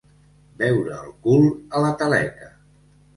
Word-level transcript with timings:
Veure 0.61 0.95
el 0.99 1.11
cul 1.27 1.45
a 1.79 1.83
la 1.83 1.91
taleca. 1.99 2.49